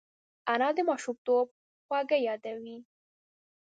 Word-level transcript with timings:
انا 0.53 0.69
د 0.77 0.79
ماشومتوب 0.89 1.45
خواږه 1.85 2.17
یادوي 2.27 2.77